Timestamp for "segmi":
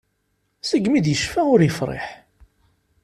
0.69-0.99